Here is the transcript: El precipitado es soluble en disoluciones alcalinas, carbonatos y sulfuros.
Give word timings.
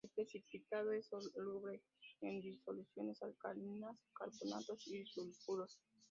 El 0.03 0.09
precipitado 0.09 0.93
es 0.93 1.09
soluble 1.09 1.79
en 2.21 2.41
disoluciones 2.41 3.21
alcalinas, 3.21 3.95
carbonatos 4.15 4.87
y 4.87 5.05
sulfuros. 5.05 5.77